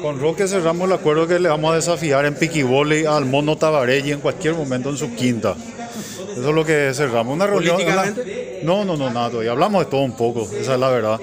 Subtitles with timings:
[0.00, 4.12] Con Roque cerramos el acuerdo que le vamos a desafiar en piquibole al Mono Tabarelli
[4.12, 5.54] en cualquier momento en su quinta.
[6.32, 7.34] Eso es lo que cerramos.
[7.34, 7.78] Una reunión.
[8.62, 9.50] No, no, no, nada todavía.
[9.52, 11.20] Hablamos de todo un poco, esa es la verdad.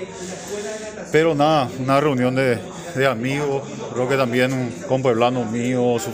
[1.12, 2.60] Pero nada, una reunión de,
[2.96, 3.64] de amigos.
[3.94, 6.12] Creo que también un compueblano mío, su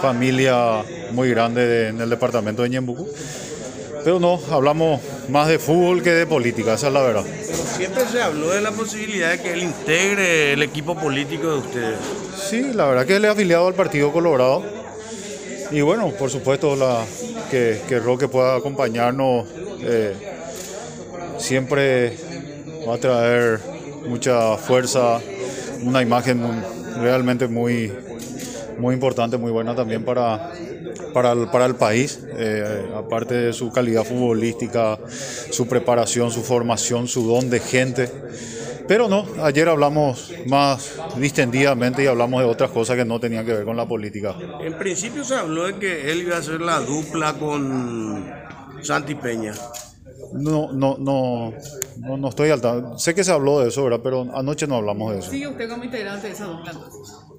[0.00, 3.08] familia muy grande en el departamento de Ñembucú.
[4.04, 7.24] Pero no, hablamos más de fútbol que de política, esa es la verdad.
[7.78, 11.98] Siempre se habló de la posibilidad de que él integre el equipo político de ustedes.
[12.36, 14.64] Sí, la verdad que él es afiliado al Partido Colorado.
[15.70, 17.04] Y bueno, por supuesto, la,
[17.52, 19.46] que, que Roque pueda acompañarnos
[19.82, 20.12] eh,
[21.38, 22.16] siempre
[22.88, 23.60] va a traer
[24.08, 25.20] mucha fuerza,
[25.80, 26.42] una imagen
[27.00, 27.92] realmente muy,
[28.78, 30.52] muy importante, muy buena también para,
[31.12, 34.98] para el, para el país, eh, aparte de su calidad futbolística,
[35.50, 38.10] su preparación, su formación, su don de gente.
[38.86, 43.52] Pero no, ayer hablamos más distendidamente y hablamos de otras cosas que no tenían que
[43.52, 44.34] ver con la política.
[44.60, 48.32] En principio se habló de que él iba a hacer la dupla con
[48.80, 49.52] Santi Peña.
[50.32, 51.52] No, no, no,
[51.98, 52.98] no, no estoy al tanto.
[52.98, 54.00] Sé que se habló de eso, ¿verdad?
[54.02, 55.30] Pero anoche no hablamos de eso.
[55.30, 56.72] ¿Sigue usted como integrante de esa dupla?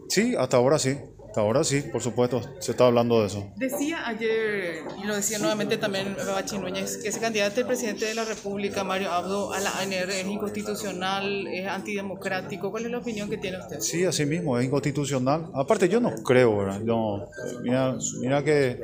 [0.07, 0.97] Sí, hasta ahora sí.
[1.29, 3.53] Hasta ahora sí, por supuesto, se está hablando de eso.
[3.55, 8.15] Decía ayer, y lo decía nuevamente también Bachi Núñez, que ese candidato del presidente de
[8.15, 12.71] la República, Mario Abdo, a la ANR es inconstitucional, es antidemocrático.
[12.71, 13.79] ¿Cuál es la opinión que tiene usted?
[13.79, 15.51] Sí, así mismo, es inconstitucional.
[15.53, 16.79] Aparte, yo no creo, ¿verdad?
[16.79, 17.27] No,
[17.61, 18.81] mira, mira que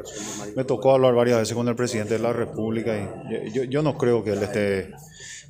[0.55, 3.97] me tocó hablar varias veces con el presidente de la República y yo, yo no
[3.97, 4.91] creo que él esté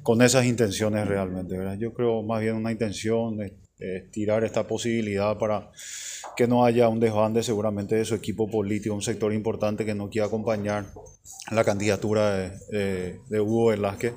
[0.02, 1.78] con esas intenciones realmente, ¿verdad?
[1.78, 5.72] Yo creo más bien una intención de, de tirar esta posibilidad para
[6.36, 10.10] que no haya un desbande seguramente de su equipo político, un sector importante que no
[10.10, 10.86] quiera acompañar
[11.52, 14.14] la candidatura de, de, Hugo Velázquez.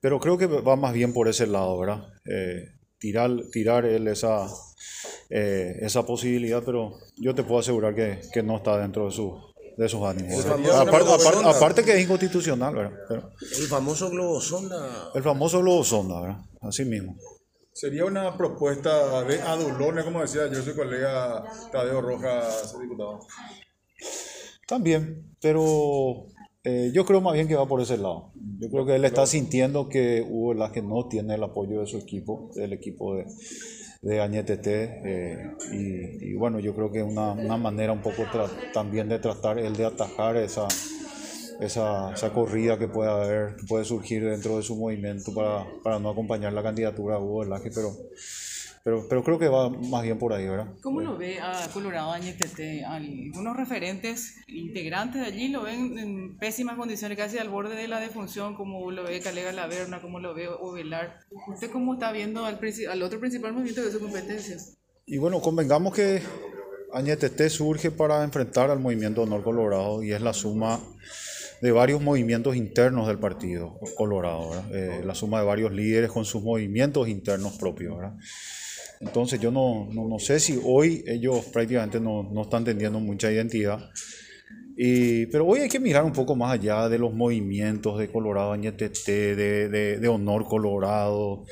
[0.00, 2.08] Pero creo que va más bien por ese lado, ¿verdad?
[2.26, 4.46] Eh, tirar, tirar él esa,
[5.30, 9.38] eh, esa posibilidad, pero yo te puedo asegurar que, que no está dentro de, su,
[9.76, 10.44] de sus ánimos.
[10.46, 12.98] Aparte, aparte, aparte, que es inconstitucional, ¿verdad?
[13.08, 15.10] Pero, el famoso globo sonda.
[15.14, 16.38] El famoso globo sonda, ¿verdad?
[16.60, 17.16] Así mismo.
[17.74, 21.42] Sería una propuesta de adulones, como decía yo, su colega
[21.72, 23.18] Tadeo Rojas, diputado.
[24.68, 26.26] También, pero
[26.62, 28.30] eh, yo creo más bien que va por ese lado.
[28.60, 31.98] Yo creo que él está sintiendo que Hugo Velázquez no tiene el apoyo de su
[31.98, 33.26] equipo, del equipo de,
[34.02, 35.00] de Añetete.
[35.04, 38.22] Eh, y, y, bueno, yo creo que es una, una manera un poco
[38.72, 40.68] también de tratar él de atajar esa,
[41.60, 45.98] esa, esa, corrida que puede haber, que puede surgir dentro de su movimiento para, para
[45.98, 47.96] no acompañar la candidatura a Hugo Velázquez, pero,
[48.82, 50.68] pero, pero creo que va más bien por ahí, ¿verdad?
[50.82, 52.84] ¿Cómo lo ve a Colorado Añetete?
[52.84, 58.00] Algunos referentes integrantes de allí lo ven en pésimas condiciones, casi al borde de la
[58.00, 61.20] defunción, como lo ve Calega Laverna, como lo ve Ovelar.
[61.48, 62.58] ¿Usted cómo está viendo al,
[62.90, 64.56] al otro principal movimiento de su competencia?
[65.06, 66.22] Y bueno, convengamos que
[66.94, 70.80] Añetete surge para enfrentar al movimiento Honor Colorado y es la suma
[71.64, 76.42] de varios movimientos internos del Partido Colorado, eh, la suma de varios líderes con sus
[76.42, 77.96] movimientos internos propios.
[79.00, 83.32] Entonces yo no, no, no, sé si hoy ellos prácticamente no, no están teniendo mucha
[83.32, 83.80] identidad,
[84.76, 88.52] y, pero hoy hay que mirar un poco más allá de los movimientos de Colorado
[88.52, 91.46] Añetete, de, de, de Honor Colorado.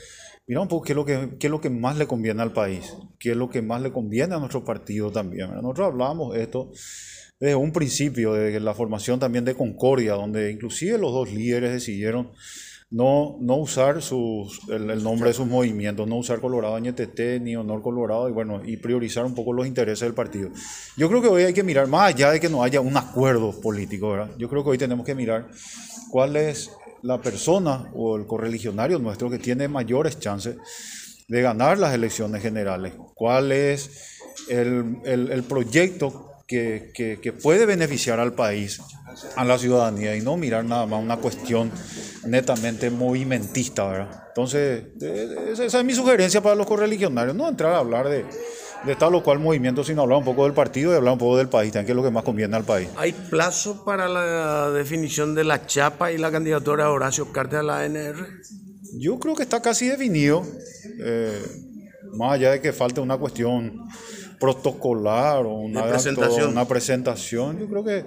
[0.46, 2.52] Mira un poco qué es, lo que, qué es lo que más le conviene al
[2.52, 5.54] país, qué es lo que más le conviene a nuestro partido también.
[5.54, 6.70] Nosotros hablábamos esto
[7.42, 12.30] desde un principio, de la formación también de Concordia, donde inclusive los dos líderes decidieron
[12.88, 13.98] no, no usar
[14.68, 18.76] el, nombre de sus movimientos, no usar Colorado Añetete ni Honor Colorado y bueno, y
[18.76, 20.50] priorizar un poco los intereses del partido.
[20.96, 23.60] Yo creo que hoy hay que mirar, más allá de que no haya un acuerdo
[23.60, 24.30] político, ¿verdad?
[24.38, 25.48] yo creo que hoy tenemos que mirar
[26.12, 26.70] cuál es
[27.02, 30.58] la persona o el correligionario nuestro que tiene mayores chances
[31.26, 37.64] de ganar las elecciones generales, cuál es el, el, el proyecto que, que, que, puede
[37.64, 38.78] beneficiar al país,
[39.36, 41.70] a la ciudadanía, y no mirar nada más una cuestión
[42.26, 44.24] netamente movimentista, ¿verdad?
[44.28, 44.84] Entonces,
[45.58, 48.26] esa es mi sugerencia para los correligionarios, no entrar a hablar de,
[48.84, 51.38] de tal o cual movimiento, sino hablar un poco del partido y hablar un poco
[51.38, 52.90] del país, que es lo que más conviene al país.
[52.98, 57.62] ¿Hay plazo para la definición de la chapa y la candidatura de Horacio Cartes a
[57.62, 58.26] la ANR?
[58.98, 60.42] Yo creo que está casi definido,
[61.02, 61.42] eh,
[62.18, 63.88] más allá de que falte una cuestión
[64.42, 66.50] protocolar o una presentación.
[66.50, 68.04] una presentación, yo creo que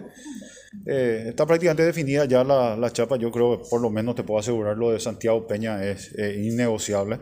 [0.86, 4.24] eh, está prácticamente definida ya la, la, chapa, yo creo que por lo menos te
[4.24, 7.20] puedo asegurar lo de Santiago Peña es eh, innegociable.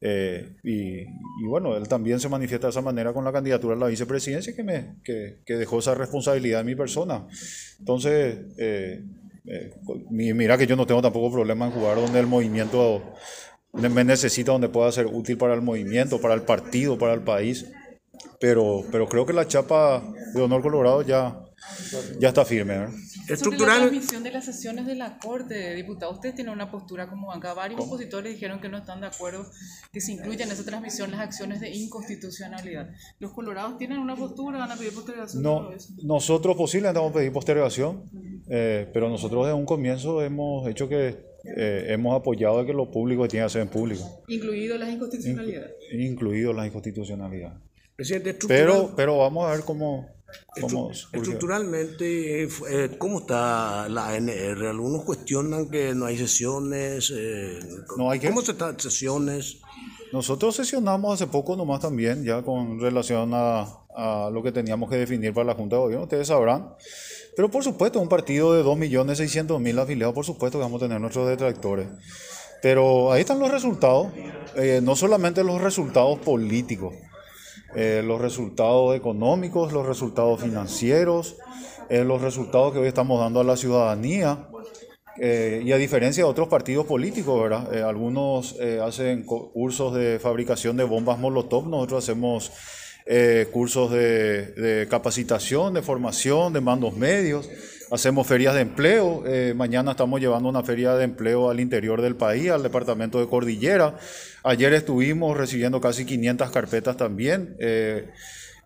[0.00, 3.78] Eh, y, y, bueno, él también se manifiesta de esa manera con la candidatura a
[3.78, 7.26] la vicepresidencia que, me, que, que dejó esa responsabilidad en mi persona.
[7.78, 8.38] Entonces,
[10.10, 13.02] mira que yo no tengo tampoco problema en jugar donde el movimiento
[13.74, 17.66] me necesita donde pueda ser útil para el movimiento, para el partido, para el país.
[18.40, 20.02] Pero, pero creo que la chapa
[20.34, 21.38] de Honor Colorado ya,
[22.20, 22.78] ya está firme.
[22.78, 22.92] ¿verdad?
[22.92, 27.08] Sobre la Estructural, transmisión de las sesiones de la Corte, diputado, usted tiene una postura
[27.08, 27.54] como acá.
[27.54, 29.46] Varios opositores dijeron que no están de acuerdo
[29.92, 32.90] que se incluyan en esa transmisión las acciones de inconstitucionalidad.
[33.18, 34.58] ¿Los colorados tienen una postura?
[34.58, 35.42] ¿Van a pedir postergación?
[35.42, 38.04] No, ¿Cómo nosotros posiblemente vamos a pedir postergación,
[38.48, 41.26] eh, pero nosotros desde un comienzo hemos hecho que
[41.56, 45.72] eh, hemos apoyado que lo público se tiene que hacer en público, Incluido las inconstitucionalidades.
[45.92, 47.60] incluido la inconstitucionalidad.
[47.96, 50.06] Presidente, Pero, pero vamos a ver cómo.
[51.12, 54.66] Estructuralmente, eh, eh, ¿cómo está la ANR?
[54.66, 57.12] Algunos cuestionan que no hay sesiones.
[57.14, 57.58] eh,
[57.96, 58.20] ¿No hay?
[58.20, 59.58] ¿Cómo se están sesiones?
[60.12, 63.62] Nosotros sesionamos hace poco nomás también, ya con relación a,
[63.94, 66.74] a lo que teníamos que definir para la Junta de Gobierno, ustedes sabrán.
[67.36, 71.28] Pero por supuesto, un partido de 2.600.000 afiliados, por supuesto que vamos a tener nuestros
[71.28, 71.88] detractores.
[72.62, 74.08] Pero ahí están los resultados,
[74.56, 76.94] eh, no solamente los resultados políticos,
[77.78, 81.36] eh, los resultados económicos, los resultados financieros,
[81.90, 84.48] eh, los resultados que hoy estamos dando a la ciudadanía.
[85.18, 87.84] Eh, y a diferencia de otros partidos políticos, ¿verdad?
[87.84, 92.50] Algunos hacen cursos de fabricación de bombas Molotov, nosotros hacemos
[93.52, 97.48] cursos de capacitación, de formación, de mandos medios,
[97.90, 99.22] hacemos ferias de empleo.
[99.26, 103.28] eh, mañana estamos llevando una feria de empleo al interior del país, al departamento de
[103.28, 103.96] Cordillera.
[104.42, 107.56] Ayer estuvimos recibiendo casi 500 carpetas también.
[107.58, 108.08] eh,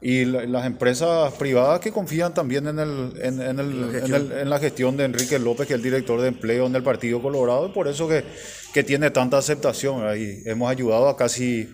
[0.03, 4.33] y la- las empresas privadas que confían también en, el, en, en el- en el-
[4.33, 7.21] en la gestión de Enrique López, que es el director de empleo en el Partido
[7.21, 8.25] Colorado, y por eso que,
[8.73, 10.03] que tiene tanta aceptación.
[10.19, 11.69] Y hemos ayudado a casi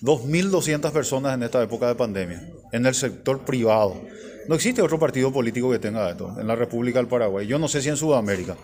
[0.00, 2.42] 2.200 personas en esta época de pandemia,
[2.72, 4.00] en el sector privado.
[4.48, 7.46] No existe otro partido político que tenga esto en la República del Paraguay.
[7.46, 8.56] Yo no sé si en Sudamérica.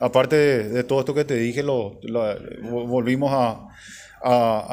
[0.00, 1.98] Aparte de, todo esto que te dije, lo,
[2.62, 3.62] volvimos a,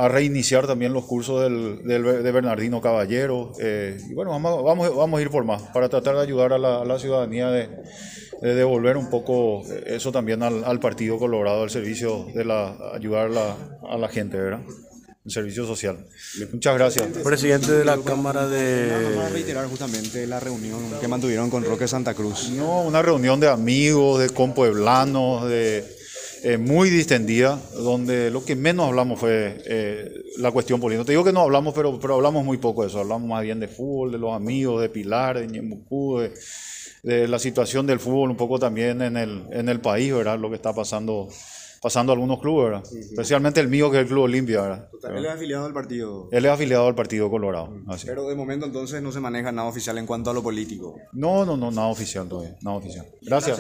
[0.10, 3.52] reiniciar también los cursos del, de Bernardino Caballero.
[3.60, 6.58] eh, y bueno, vamos, vamos, vamos a ir por más para tratar de ayudar a
[6.58, 7.70] la, ciudadanía de,
[8.42, 13.30] de devolver un poco eso también al, al Partido Colorado, al servicio de la, ayudar
[13.30, 13.56] la,
[13.88, 14.62] a la gente, ¿verdad?
[15.26, 16.06] El servicio social.
[16.52, 17.08] Muchas gracias.
[17.24, 19.30] Presidente de la Cámara Vamos a de...
[19.30, 22.50] reiterar justamente la reunión que mantuvieron con Roque Santa Cruz.
[22.50, 25.86] No, una reunión de amigos, de compueblanos, de,
[26.44, 31.00] eh, muy distendida, donde lo que menos hablamos fue eh, la cuestión política.
[31.00, 33.00] No te digo que no hablamos, pero, pero hablamos muy poco de eso.
[33.00, 36.34] Hablamos más bien de fútbol, de los amigos, de Pilar, de Ñemucú, de,
[37.04, 40.38] de la situación del fútbol un poco también en el, en el país, ¿verdad?
[40.38, 41.30] Lo que está pasando
[41.84, 42.98] pasando algunos clubes, ¿verdad?
[42.98, 44.90] Especialmente el mío, que es el Club Olimpia, ¿verdad?
[45.14, 46.30] Él es afiliado al partido.
[46.32, 47.76] Él es afiliado al Partido Colorado.
[47.90, 48.08] así.
[48.08, 50.96] Pero de momento entonces no se maneja nada oficial en cuanto a lo político.
[51.12, 53.06] No, no, no, nada oficial todavía, nada oficial.
[53.22, 53.60] Gracias.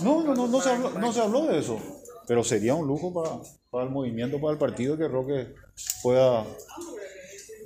[0.00, 1.78] No, no, no, no se habló, no se habló de eso.
[2.26, 3.38] Pero sería un lujo para,
[3.70, 5.54] para el movimiento, para el partido, que Roque
[6.02, 6.42] pueda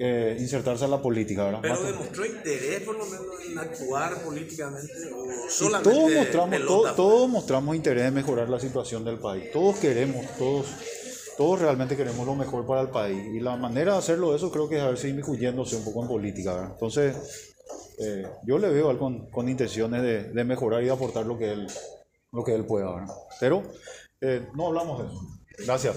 [0.02, 1.58] eh, insertarse en la política, ¿verdad?
[1.60, 6.50] Pero Más- demostró interés por lo menos en actuar políticamente o y solamente todos mostramos,
[6.50, 6.96] pelota, todo- pues.
[6.96, 9.52] todos mostramos interés en mejorar la situación del país.
[9.52, 10.66] Todos queremos, todos,
[11.36, 13.22] todos realmente queremos lo mejor para el país.
[13.34, 16.08] Y la manera de hacerlo eso creo que es a veces inmiscuyéndose un poco en
[16.08, 16.54] política.
[16.54, 16.70] ¿verdad?
[16.72, 17.16] Entonces,
[17.98, 21.26] eh, yo le veo a él con, con intenciones de, de mejorar y de aportar
[21.26, 21.66] lo que él,
[22.32, 22.94] lo que él pueda.
[22.94, 23.14] ¿verdad?
[23.38, 23.62] Pero
[24.22, 25.20] eh, no hablamos de eso.
[25.66, 25.94] Gracias.